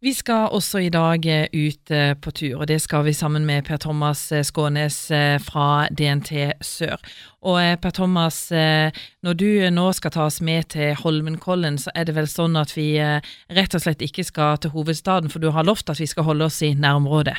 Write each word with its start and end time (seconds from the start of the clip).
Vi 0.00 0.14
skal 0.16 0.46
også 0.56 0.80
i 0.80 0.88
dag 0.88 1.26
eh, 1.28 1.50
ut 1.52 1.90
eh, 1.92 2.14
på 2.16 2.30
tur, 2.32 2.62
og 2.62 2.68
det 2.70 2.78
skal 2.80 3.02
vi 3.04 3.12
sammen 3.12 3.44
med 3.44 3.66
Per 3.66 3.76
Thomas 3.76 4.22
eh, 4.32 4.40
Skånes 4.40 4.96
fra 5.44 5.64
DNT 5.92 6.54
Sør. 6.64 6.96
Og 7.44 7.58
Per 7.82 7.92
Thomas, 7.92 8.38
når 8.50 9.34
du 9.36 9.48
nå 9.72 9.84
skal 9.96 10.12
ta 10.14 10.24
oss 10.28 10.40
med 10.40 10.70
til 10.72 10.94
Holmenkollen, 10.96 11.76
så 11.80 11.92
er 11.92 12.08
det 12.08 12.14
vel 12.16 12.28
sånn 12.28 12.56
at 12.56 12.72
vi 12.76 12.96
rett 12.96 13.76
og 13.76 13.80
slett 13.84 14.04
ikke 14.04 14.24
skal 14.24 14.60
til 14.60 14.72
hovedstaden, 14.72 15.32
for 15.32 15.40
du 15.40 15.50
har 15.52 15.64
lovt 15.68 15.92
at 15.92 16.00
vi 16.00 16.08
skal 16.08 16.24
holde 16.28 16.48
oss 16.48 16.60
i 16.64 16.72
nærområdet? 16.76 17.36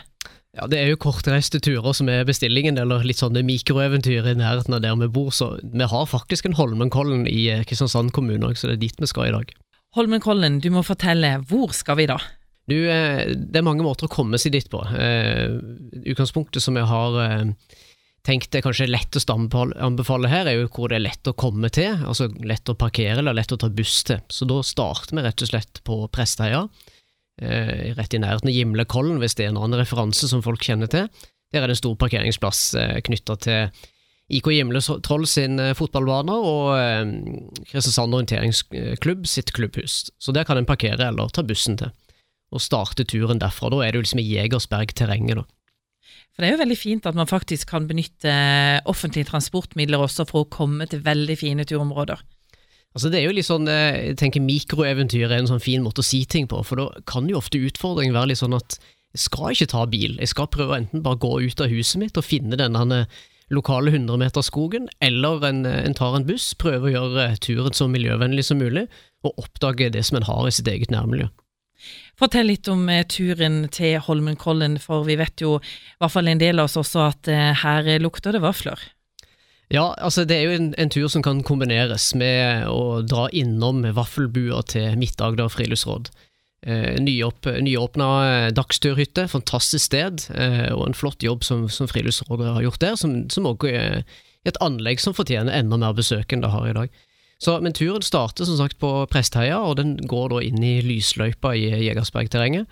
Ja, 0.57 0.67
det 0.69 0.81
er 0.81 0.89
jo 0.91 0.99
kortreiste 1.01 1.61
turer 1.61 1.93
som 1.97 2.09
er 2.09 2.25
bestillingen, 2.29 2.77
eller 2.81 3.05
litt 3.05 3.21
sånne 3.21 3.45
mikroeventyr 3.45 4.33
i 4.33 4.35
nærheten 4.37 4.77
av 4.77 4.83
der 4.85 4.97
vi 5.01 5.09
bor, 5.09 5.29
så 5.33 5.55
vi 5.61 5.89
har 5.93 6.09
faktisk 6.09 6.49
en 6.49 6.57
Holmenkollen 6.57 7.25
i 7.29 7.47
Kristiansand 7.65 8.13
kommune 8.13 8.49
òg, 8.49 8.57
så 8.57 8.69
det 8.69 8.77
er 8.77 8.85
dit 8.85 9.01
vi 9.01 9.09
skal 9.09 9.29
i 9.31 9.33
dag. 9.37 9.55
Holmenkollen, 9.97 10.61
du 10.61 10.69
må 10.73 10.85
fortelle, 10.85 11.39
hvor 11.49 11.73
skal 11.77 12.01
vi 12.01 12.09
da? 12.09 12.21
Du, 12.69 12.77
eh, 12.89 13.31
det 13.35 13.59
er 13.59 13.65
mange 13.65 13.85
måter 13.85 14.07
å 14.07 14.11
komme 14.11 14.39
seg 14.41 14.53
dit 14.55 14.67
på. 14.71 14.81
Eh, 14.93 15.57
utgangspunktet 16.13 16.63
som 16.63 16.77
jeg 16.77 16.87
har 16.89 17.17
eh, 17.23 17.77
tenkt 18.27 18.55
er 18.55 18.63
kanskje 18.65 18.89
lettest 18.89 19.31
å 19.33 19.37
anbefale 19.39 20.29
her, 20.29 20.47
er 20.47 20.59
jo 20.59 20.69
hvor 20.69 20.91
det 20.91 20.99
er 20.99 21.07
lett 21.07 21.31
å 21.31 21.37
komme 21.37 21.71
til. 21.73 21.95
Altså 22.05 22.29
lett 22.45 22.69
å 22.69 22.77
parkere 22.77 23.19
eller 23.19 23.37
lett 23.37 23.53
å 23.55 23.59
ta 23.61 23.71
buss 23.73 24.01
til. 24.07 24.21
Så 24.29 24.47
da 24.49 24.61
starter 24.65 25.17
vi 25.17 25.25
rett 25.25 25.41
og 25.41 25.53
slett 25.53 25.81
på 25.87 26.03
Presteheia. 26.13 26.67
rett 27.41 28.13
i 28.13 28.19
nærheten 28.21 28.51
av 28.51 28.53
Gimlekollen, 28.53 29.17
hvis 29.17 29.33
det 29.33 29.47
er 29.47 29.49
en 29.49 29.57
annen 29.57 29.79
referanse 29.79 30.27
som 30.29 30.43
folk 30.45 30.61
kjenner 30.61 30.85
til. 30.91 31.07
Der 31.51 31.63
er 31.63 31.71
det 31.71 31.73
en 31.73 31.79
stor 31.79 31.95
parkeringsplass 31.97 32.59
knytta 33.07 33.35
til 33.41 33.87
IK 34.29 34.51
Gimle 34.53 34.81
Troll 35.01 35.25
sin 35.25 35.57
fotballbane 35.73 36.35
og 36.35 37.65
Kristiansand 37.71 38.13
orienteringsklubb 38.13 39.25
sitt 39.25 39.49
klubbhus. 39.57 40.11
Så 40.21 40.35
der 40.35 40.45
kan 40.45 40.61
en 40.61 40.69
parkere 40.69 41.09
eller 41.09 41.33
ta 41.33 41.41
bussen 41.41 41.79
til 41.81 41.89
og 42.51 42.63
starte 42.63 43.05
turen 43.07 43.39
derfra. 43.41 43.71
Da 43.71 43.81
er 43.85 43.95
jo 43.95 44.03
liksom 44.03 44.21
i 44.21 44.29
Jegersberg-terrenget, 44.33 45.41
da. 45.41 45.47
For 46.31 46.43
Det 46.43 46.47
er 46.47 46.55
jo 46.55 46.61
veldig 46.63 46.79
fint 46.79 47.07
at 47.07 47.17
man 47.17 47.27
faktisk 47.27 47.71
kan 47.71 47.87
benytte 47.89 48.31
offentlige 48.89 49.27
transportmidler 49.31 49.99
også 49.99 50.25
for 50.29 50.43
å 50.45 50.51
komme 50.51 50.87
til 50.87 51.03
veldig 51.03 51.35
fine 51.39 51.65
turområder. 51.67 52.21
Altså 52.95 53.11
Det 53.11 53.19
er 53.19 53.27
jo 53.27 53.35
litt 53.35 53.47
sånn, 53.47 53.67
eh, 53.71 54.11
jeg 54.11 54.17
tenker 54.19 54.43
Mikroeventyr 54.43 55.29
er 55.29 55.39
en 55.39 55.51
sånn 55.51 55.63
fin 55.63 55.83
måte 55.83 56.03
å 56.03 56.07
si 56.07 56.25
ting 56.25 56.47
på, 56.51 56.59
for 56.67 56.79
da 56.79 57.03
kan 57.07 57.27
jo 57.29 57.39
ofte 57.39 57.59
utfordringen 57.59 58.15
være 58.15 58.33
litt 58.33 58.41
sånn 58.41 58.57
at 58.57 58.79
jeg 59.11 59.25
skal 59.27 59.51
ikke 59.55 59.71
ta 59.71 59.85
bil, 59.91 60.17
jeg 60.19 60.31
skal 60.31 60.49
prøve 60.51 60.77
enten 60.79 61.03
bare 61.03 61.19
gå 61.19 61.31
ut 61.43 61.63
av 61.63 61.71
huset 61.71 61.99
mitt 61.99 62.19
og 62.19 62.27
finne 62.27 62.59
denne 62.59 63.05
lokale 63.51 63.91
100-meterskogen, 63.91 64.87
eller 65.03 65.43
en, 65.43 65.65
en, 65.67 65.95
tar 65.95 66.15
en 66.15 66.27
buss, 66.27 66.53
prøver 66.55 66.87
å 66.87 66.93
gjøre 66.95 67.25
turen 67.43 67.75
så 67.75 67.89
miljøvennlig 67.91 68.45
som 68.47 68.61
mulig, 68.63 68.85
og 69.27 69.39
oppdage 69.43 69.91
det 69.91 70.05
som 70.07 70.19
en 70.19 70.27
har 70.27 70.47
i 70.47 70.53
sitt 70.55 70.69
eget 70.71 70.93
nærmiljø. 70.93 71.27
Fortell 72.19 72.51
litt 72.51 72.69
om 72.71 72.87
eh, 72.89 73.05
turen 73.09 73.65
til 73.73 73.99
Holmenkollen, 74.05 74.77
for 74.81 75.05
vi 75.07 75.17
vet 75.19 75.41
jo, 75.41 75.57
i 75.59 76.01
hvert 76.01 76.13
fall 76.13 76.31
en 76.31 76.41
del 76.41 76.61
av 76.61 76.69
oss 76.69 76.79
også, 76.81 77.05
at 77.09 77.31
eh, 77.31 77.51
her 77.63 77.91
lukter 78.03 78.35
det 78.35 78.43
vafler. 78.43 78.81
Ja, 79.71 79.93
altså 80.03 80.25
det 80.27 80.35
er 80.35 80.49
jo 80.49 80.57
en, 80.57 80.73
en, 80.75 80.91
tur 80.91 81.07
som 81.07 81.23
kan 81.23 81.39
kombineres 81.47 82.09
med 82.19 82.67
å 82.67 82.99
dra 83.07 83.29
innom 83.31 83.85
vaffelbua 83.95 84.65
til 84.67 84.99
Midt-Agder 84.99 85.47
friluftsråd. 85.53 86.11
Eh, 86.61 86.99
nyopp, 87.01 87.47
nyåpna 87.63 88.07
eh, 88.27 88.47
dagsturhytte, 88.53 89.25
fantastisk 89.31 89.87
sted, 89.87 90.27
eh, 90.35 90.67
og 90.75 90.89
en 90.89 90.97
flott 90.97 91.23
jobb 91.25 91.41
som, 91.47 91.63
som 91.73 91.89
Friluftsrådet 91.89 92.51
har 92.53 92.67
gjort 92.67 92.83
der, 92.83 92.99
som, 93.01 93.15
som 93.33 93.47
også 93.49 93.71
er 93.71 94.03
et 94.45 94.59
anlegg 94.61 95.01
som 95.01 95.15
fortjener 95.17 95.55
enda 95.57 95.79
mer 95.81 95.95
besøk 95.97 96.35
enn 96.35 96.43
det 96.43 96.51
har 96.53 96.67
i 96.69 96.75
dag. 96.77 96.99
Så, 97.41 97.55
men 97.63 97.73
turen 97.73 98.03
starter 98.05 98.45
som 98.45 98.59
sagt 98.59 98.77
på 98.81 98.89
Prestheia, 99.09 99.57
og 99.65 99.79
den 99.79 99.95
går 100.09 100.29
da 100.29 100.41
inn 100.45 100.61
i 100.61 100.75
lysløypa 100.85 101.55
i 101.57 101.71
Jegersbergterrenget. 101.87 102.69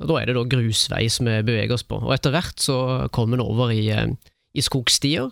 Da 0.00 0.18
er 0.20 0.28
det 0.28 0.36
da 0.36 0.44
grusvei 0.48 1.06
som 1.12 1.28
vi 1.28 1.38
beveger 1.44 1.74
oss 1.76 1.86
på. 1.88 1.98
Og 2.04 2.12
Etter 2.14 2.34
hvert 2.34 2.60
så 2.60 3.08
kommer 3.16 3.38
den 3.38 3.46
over 3.46 3.72
i, 3.72 3.88
eh, 3.92 4.12
i 4.52 4.64
skogstier, 4.64 5.30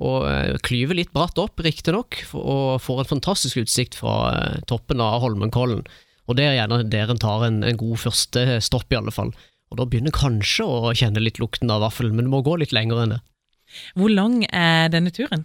og 0.00 0.24
eh, 0.24 0.56
klyver 0.64 0.96
litt 0.96 1.12
bratt 1.12 1.36
opp, 1.40 1.60
riktignok, 1.60 2.22
og 2.32 2.80
får 2.80 3.04
en 3.04 3.12
fantastisk 3.12 3.60
utsikt 3.60 3.98
fra 4.00 4.16
eh, 4.32 4.58
toppen 4.70 5.04
av 5.04 5.20
Holmenkollen. 5.24 5.84
Og 6.30 6.38
Det 6.38 6.46
er 6.46 6.56
gjerne 6.60 6.82
der 6.88 7.12
en 7.12 7.20
tar 7.20 7.44
en, 7.44 7.62
en 7.66 7.80
god 7.80 8.00
første 8.08 8.60
stopp, 8.64 8.88
i 8.88 9.00
alle 9.00 9.12
fall. 9.12 9.34
Og 9.70 9.78
Da 9.78 9.86
begynner 9.86 10.16
kanskje 10.16 10.64
å 10.64 10.94
kjenne 10.96 11.22
litt 11.22 11.42
lukten 11.42 11.70
av 11.70 11.84
vaffel, 11.84 12.08
men 12.08 12.26
det 12.26 12.32
må 12.32 12.40
gå 12.46 12.56
litt 12.60 12.72
lenger 12.72 13.04
enn 13.04 13.16
det. 13.18 13.22
Hvor 13.98 14.10
lang 14.10 14.42
er 14.48 14.88
denne 14.90 15.12
turen? 15.14 15.44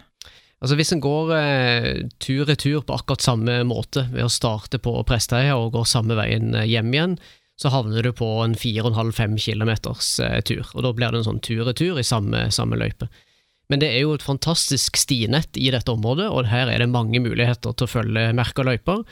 Altså 0.65 0.79
Hvis 0.79 0.95
en 0.95 1.01
går 1.03 1.31
eh, 1.37 1.87
tur-retur 2.17 2.79
på 2.87 2.95
akkurat 2.95 3.21
samme 3.21 3.59
måte, 3.69 4.07
ved 4.09 4.25
å 4.25 4.31
starte 4.33 4.79
på 4.81 4.95
Presteheia 5.05 5.59
og 5.61 5.75
går 5.75 5.85
samme 5.85 6.17
veien 6.17 6.55
eh, 6.57 6.65
hjem 6.65 6.89
igjen, 6.89 7.13
så 7.61 7.69
havner 7.69 8.01
du 8.01 8.09
på 8.17 8.25
en 8.41 8.55
4,5-5 8.57 9.37
km 9.43 9.71
eh, 10.25 10.39
tur. 10.41 10.65
og 10.73 10.81
Da 10.81 10.93
blir 10.97 11.13
det 11.13 11.21
en 11.21 11.27
sånn 11.27 11.43
tur-retur 11.45 12.01
i 12.01 12.07
samme, 12.07 12.47
samme, 12.49 12.81
løype. 12.81 13.11
Men 13.69 13.83
det 13.83 13.91
er 13.93 14.07
jo 14.07 14.15
et 14.17 14.25
fantastisk 14.25 14.97
stinett 14.97 15.53
i 15.53 15.69
dette 15.69 15.93
området, 15.93 16.31
og 16.33 16.49
her 16.49 16.73
er 16.73 16.81
det 16.81 16.89
mange 16.89 17.21
muligheter 17.21 17.77
til 17.77 17.85
å 17.85 17.91
følge 17.91 18.25
merka 18.37 18.65
løyper. 18.65 19.05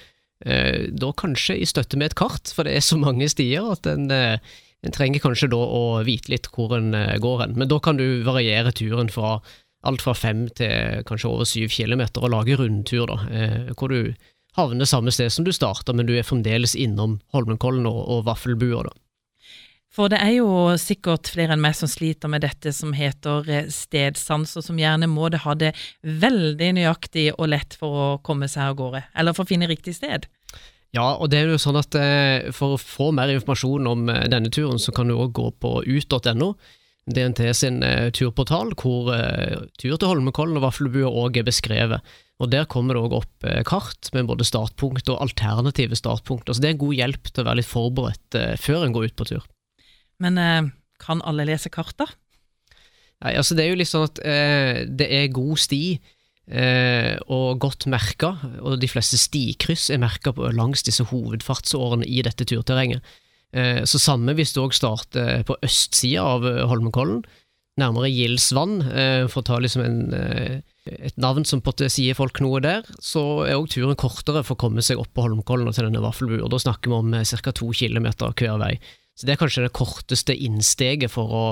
Da 0.44 1.10
kanskje 1.18 1.56
i 1.62 1.70
støtte 1.70 1.98
med 1.98 2.12
et 2.12 2.18
kart, 2.20 2.52
for 2.54 2.68
det 2.68 2.76
er 2.76 2.86
så 2.86 2.98
mange 3.02 3.30
stier 3.32 3.72
at 3.74 3.88
en, 3.90 4.12
en 4.12 4.94
trenger 4.94 5.24
kanskje 5.24 5.50
da 5.54 5.58
å 5.58 6.04
vite 6.06 6.34
litt 6.34 6.50
hvor 6.54 6.76
en 6.78 6.94
går 6.94 7.46
hen. 7.46 7.56
Men 7.58 7.72
da 7.72 7.80
kan 7.82 7.98
du 7.98 8.06
variere 8.28 8.76
turen 8.78 9.10
fra 9.14 9.40
alt 9.84 10.04
fra 10.04 10.16
fem 10.16 10.46
til 10.56 11.04
kanskje 11.08 11.30
over 11.30 11.48
syv 11.48 11.72
kilometer, 11.74 12.24
og 12.24 12.34
lage 12.34 12.58
rundtur, 12.60 13.08
da, 13.10 13.20
eh, 13.30 13.72
hvor 13.78 13.92
du 13.92 14.14
havner 14.58 14.88
samme 14.88 15.12
sted 15.12 15.32
som 15.34 15.46
du 15.46 15.52
starta, 15.52 15.94
men 15.94 16.08
du 16.08 16.14
er 16.16 16.28
fremdeles 16.28 16.76
innom 16.76 17.20
Holmenkollen 17.34 17.88
og, 17.90 18.04
og 18.08 18.28
Vaffelbua. 18.28 18.84
da. 18.88 18.94
For 19.94 20.10
det 20.10 20.24
er 20.26 20.40
jo 20.40 20.74
sikkert 20.82 21.30
flere 21.30 21.54
enn 21.54 21.62
meg 21.62 21.76
som 21.78 21.90
sliter 21.90 22.32
med 22.32 22.42
dette 22.42 22.72
som 22.74 22.96
heter 22.98 23.50
eh, 23.50 23.68
stedsans, 23.70 24.56
og 24.58 24.66
som 24.66 24.80
gjerne 24.80 25.10
må 25.10 25.30
det 25.34 25.44
ha 25.44 25.54
det 25.58 25.74
veldig 26.02 26.72
nøyaktig 26.80 27.28
og 27.36 27.52
lett 27.52 27.76
for 27.78 28.00
å 28.06 28.08
komme 28.26 28.50
seg 28.50 28.72
av 28.72 28.80
gårde, 28.80 29.04
eller 29.14 29.36
for 29.36 29.46
å 29.46 29.52
finne 29.52 29.70
riktig 29.70 29.98
sted. 30.00 30.30
Ja, 30.94 31.16
og 31.18 31.32
det 31.34 31.42
er 31.42 31.50
jo 31.50 31.62
sånn 31.62 31.78
at 31.82 31.98
eh, 31.98 32.50
for 32.54 32.78
å 32.78 32.82
få 32.82 33.12
mer 33.14 33.34
informasjon 33.34 33.90
om 33.90 34.08
denne 34.08 34.54
turen, 34.54 34.82
så 34.82 34.94
kan 34.96 35.10
du 35.10 35.18
òg 35.18 35.34
gå 35.36 35.50
på 35.62 35.76
ut.no. 35.86 36.54
DNT 37.12 37.50
sin 37.52 37.82
uh, 37.84 38.08
turportal, 38.16 38.72
hvor 38.80 39.10
uh, 39.12 39.66
tur 39.80 39.98
til 39.98 40.08
Holmenkollen 40.08 40.60
og 40.60 40.64
Vaffelbua 40.64 41.10
òg 41.12 41.42
er 41.42 41.48
beskrevet. 41.48 42.14
Og 42.40 42.50
Der 42.52 42.68
kommer 42.70 42.96
det 42.96 43.04
òg 43.04 43.18
opp 43.20 43.48
uh, 43.48 43.60
kart 43.68 44.08
med 44.16 44.30
både 44.30 44.48
startpunkt 44.48 45.12
og 45.12 45.20
alternative 45.26 46.00
startpunkter. 46.00 46.56
Så 46.56 46.64
det 46.64 46.72
er 46.72 46.78
en 46.78 46.86
god 46.86 46.96
hjelp 46.96 47.30
til 47.30 47.44
å 47.44 47.48
være 47.50 47.60
litt 47.60 47.72
forberedt 47.72 48.40
før 48.64 48.88
en 48.88 48.96
går 48.96 49.12
ut 49.12 49.18
på 49.20 49.28
tur. 49.34 49.48
Men 50.24 50.40
kan 51.02 51.24
alle 51.28 51.44
lese 51.50 51.72
kart, 51.74 51.96
da? 52.00 52.08
Nei, 53.24 53.34
altså 53.36 53.56
Det 53.56 53.66
er 53.66 53.74
jo 53.74 53.80
litt 53.80 53.92
sånn 53.92 54.06
at 54.08 54.20
det 54.88 55.08
er 55.12 55.34
god 55.36 55.60
sti. 55.60 55.84
og 57.34 57.60
godt 57.60 57.88
merka, 57.88 58.34
og 58.62 58.80
de 58.80 58.88
fleste 58.88 59.18
stikryss 59.20 59.90
er 59.90 60.00
merka 60.00 60.32
langs 60.56 60.84
disse 60.84 61.04
hovedfartsårene 61.12 62.08
i 62.08 62.22
dette 62.24 62.46
turterrenget. 62.48 63.04
Eh, 63.54 63.84
så 63.86 64.02
samme 64.02 64.34
hvis 64.38 64.56
du 64.56 64.64
òg 64.64 64.74
starter 64.74 65.44
på 65.46 65.58
østsida 65.66 66.26
av 66.26 66.46
eh, 66.50 66.64
Holmenkollen, 66.70 67.22
nærmere 67.78 68.10
Gilsvann, 68.10 68.80
eh, 68.90 69.26
for 69.30 69.42
å 69.42 69.48
ta 69.48 69.60
liksom 69.62 69.84
en, 69.86 70.00
et 70.86 71.18
navn 71.22 71.46
som 71.46 71.62
på 71.62 71.74
sier 71.86 72.18
folk 72.18 72.42
noe 72.42 72.62
der, 72.66 72.86
så 73.02 73.46
er 73.46 73.58
òg 73.58 73.70
turen 73.74 73.98
kortere 74.00 74.44
for 74.46 74.58
å 74.58 74.64
komme 74.66 74.86
seg 74.86 75.02
opp 75.02 75.14
på 75.14 75.26
Holmenkollen 75.26 75.70
og 75.70 75.78
til 75.78 75.88
denne 75.88 76.04
vaffelbua. 76.04 76.50
Da 76.50 76.62
snakker 76.62 76.90
vi 76.90 77.00
om 77.00 77.14
ca. 77.14 77.54
to 77.54 77.70
kilometer 77.78 78.34
hver 78.34 78.58
vei. 78.62 78.76
Så 79.14 79.28
det 79.28 79.36
er 79.36 79.44
kanskje 79.44 79.68
det 79.68 79.76
korteste 79.78 80.34
innsteget 80.34 81.14
for 81.14 81.30
å 81.30 81.46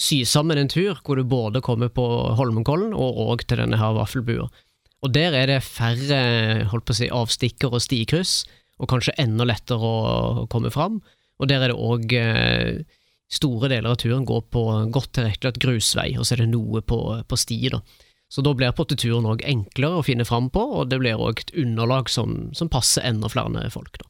sy 0.00 0.24
sammen 0.26 0.58
en 0.58 0.70
tur, 0.70 0.98
hvor 1.04 1.18
du 1.18 1.26
både 1.28 1.62
kommer 1.62 1.92
på 1.92 2.04
Holmenkollen 2.38 2.94
og 2.96 3.20
òg 3.28 3.44
til 3.46 3.60
denne 3.62 3.78
her 3.78 3.94
vaffelbua. 3.94 4.48
Og 5.00 5.12
der 5.14 5.36
er 5.36 5.48
det 5.48 5.62
færre 5.64 6.20
holdt 6.72 6.88
på 6.88 6.96
å 6.96 6.98
si, 6.98 7.08
avstikker 7.12 7.76
og 7.76 7.84
stikryss, 7.84 8.42
og 8.80 8.88
kanskje 8.90 9.16
enda 9.20 9.46
lettere 9.48 9.86
å 9.86 10.46
komme 10.52 10.72
fram. 10.72 10.98
Og 11.40 11.48
der 11.48 11.64
er 11.64 11.72
det 11.72 11.80
òg 11.80 12.16
eh, 12.16 12.80
Store 13.30 13.68
deler 13.70 13.92
av 13.92 14.00
turen 14.02 14.24
går 14.26 14.40
på 14.50 14.60
godt 14.90 15.12
tilrettelagt 15.14 15.60
grusvei, 15.62 16.16
og 16.18 16.26
så 16.26 16.34
er 16.34 16.40
det 16.42 16.48
noe 16.50 16.80
på, 16.82 16.96
på 17.30 17.36
sti. 17.38 17.58
da. 17.70 17.78
Så 18.26 18.42
da 18.42 18.50
blir 18.58 18.74
potteturen 18.74 19.28
òg 19.30 19.44
enklere 19.46 20.00
å 20.00 20.02
finne 20.02 20.26
fram 20.26 20.48
på, 20.50 20.58
og 20.58 20.88
det 20.90 20.98
blir 20.98 21.14
òg 21.14 21.44
et 21.44 21.52
underlag 21.62 22.10
som, 22.10 22.48
som, 22.58 22.66
passer 22.66 23.06
enda 23.06 23.30
flere 23.30 23.70
folk. 23.70 24.00
da. 24.02 24.08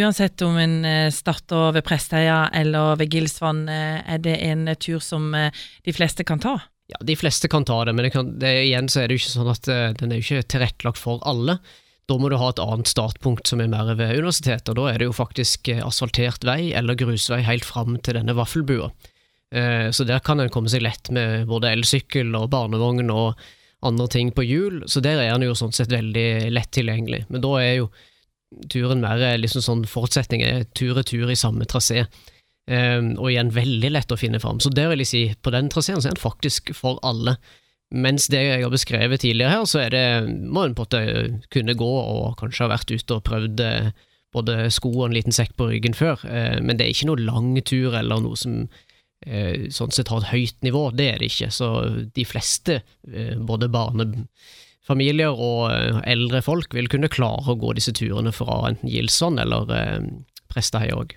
Uansett 0.00 0.40
om 0.48 0.56
en 0.56 0.78
eh, 0.88 1.10
starter 1.12 1.76
ved 1.76 1.84
Presteia 1.84 2.46
eller 2.56 2.96
ved 2.96 3.12
Gilsvann, 3.12 3.66
eh, 3.68 4.00
er 4.00 4.24
det 4.24 4.38
en 4.48 4.64
tur 4.80 5.04
som 5.04 5.28
de 5.36 5.92
fleste 5.92 6.24
kan 6.24 6.40
ta? 6.40 6.56
Ja, 6.88 6.96
de 7.04 7.20
fleste 7.20 7.52
kan 7.52 7.68
ta 7.68 7.82
det, 7.84 7.92
men 7.92 8.08
det 8.08 8.14
kan, 8.16 8.32
det, 8.40 8.54
igjen 8.64 8.88
så 8.88 9.02
er 9.02 9.10
det 9.10 9.18
jo 9.18 9.26
ikke 9.26 9.36
sånn 9.36 9.52
at 9.52 9.68
den 10.00 10.08
er 10.08 10.22
jo 10.22 10.24
ikke 10.24 10.54
tilrettelagt 10.56 11.04
for 11.04 11.20
alle. 11.28 11.60
Da 12.06 12.16
må 12.22 12.30
du 12.30 12.36
ha 12.38 12.52
et 12.52 12.62
annet 12.62 12.86
startpunkt 12.86 13.48
som 13.50 13.60
er 13.62 13.70
mer 13.70 13.88
ved 13.98 14.20
universitetet, 14.20 14.70
og 14.70 14.78
da 14.78 14.92
er 14.92 15.02
det 15.02 15.08
jo 15.08 15.16
faktisk 15.16 15.70
eh, 15.72 15.82
asfaltert 15.82 16.46
vei 16.46 16.70
eller 16.78 16.98
grusvei 16.98 17.40
helt 17.46 17.66
fram 17.66 17.96
til 17.98 18.14
denne 18.18 18.36
vaffelbua. 18.38 18.92
Eh, 19.50 19.88
så 19.90 20.06
der 20.06 20.22
kan 20.22 20.42
en 20.42 20.52
komme 20.54 20.70
seg 20.70 20.84
lett 20.86 21.10
med 21.14 21.48
både 21.50 21.72
elsykkel 21.74 22.30
og 22.38 22.52
barnevogn 22.54 23.10
og 23.10 23.42
andre 23.86 24.06
ting 24.10 24.30
på 24.34 24.46
hjul, 24.46 24.84
så 24.86 25.02
der 25.02 25.18
er 25.24 25.34
den 25.34 25.48
jo 25.48 25.58
sånn 25.58 25.74
sett 25.74 25.90
veldig 25.92 26.52
lett 26.54 26.70
tilgjengelig. 26.78 27.24
Men 27.28 27.42
da 27.42 27.52
er 27.58 27.74
jo 27.80 27.90
turen 28.70 29.02
mer 29.02 29.20
liksom 29.42 29.66
sånn 29.66 29.84
forutsetning 29.90 30.46
er 30.46 30.64
tur-retur 30.78 31.30
i 31.30 31.38
samme 31.38 31.66
trasé. 31.68 32.06
Og 32.66 33.28
igjen 33.28 33.52
veldig 33.54 33.90
lett 33.92 34.10
å 34.10 34.18
finne 34.18 34.40
fram. 34.42 34.58
Så 34.58 34.72
der 34.74 34.88
vil 34.90 35.04
jeg 35.04 35.10
si, 35.10 35.20
på 35.38 35.52
den 35.54 35.68
traseen 35.70 36.00
så 36.00 36.08
er 36.08 36.16
den 36.16 36.22
faktisk 36.22 36.72
for 36.74 36.98
alle. 37.06 37.36
Mens 37.94 38.26
det 38.32 38.40
jeg 38.42 38.64
har 38.64 38.72
beskrevet 38.72 39.22
tidligere 39.22 39.52
her, 39.60 39.64
så 39.70 39.84
er 39.84 39.92
det, 39.94 40.06
må 40.26 40.64
en 40.66 40.74
på 40.74 40.82
en 40.82 40.88
måte 40.88 41.50
kunne 41.54 41.76
gå 41.78 41.92
og 42.00 42.34
kanskje 42.40 42.64
ha 42.64 42.72
vært 42.72 42.90
ute 42.90 43.14
og 43.14 43.22
prøvd 43.28 43.62
eh, 43.62 43.92
både 44.34 44.56
sko 44.74 44.90
og 44.90 45.04
en 45.06 45.14
liten 45.14 45.34
sekk 45.34 45.54
på 45.56 45.68
ryggen 45.70 45.94
før, 45.96 46.20
uh, 46.26 46.58
men 46.60 46.76
det 46.76 46.86
er 46.86 46.92
ikke 46.92 47.08
noe 47.12 47.22
lang 47.22 47.54
tur 47.64 47.94
eller 47.96 48.20
noe 48.20 48.36
som 48.36 48.64
uh, 48.66 49.66
sånn 49.72 49.94
sett 49.94 50.10
har 50.12 50.24
et 50.24 50.32
høyt 50.32 50.66
nivå. 50.66 50.88
Det 50.98 51.06
er 51.12 51.22
det 51.22 51.30
ikke. 51.30 51.48
Så 51.54 51.70
de 52.16 52.26
fleste, 52.28 52.80
både 53.48 53.70
barnefamilier 53.72 55.32
og 55.46 56.02
eldre 56.02 56.42
folk, 56.44 56.74
vil 56.76 56.90
kunne 56.92 57.12
klare 57.12 57.54
å 57.54 57.60
gå 57.60 57.72
disse 57.78 57.94
turene 57.96 58.34
fra 58.34 58.64
enten 58.72 58.90
Gilson 58.92 59.38
eller 59.40 59.70
Prestaheia 60.52 60.98
òg. 60.98 61.16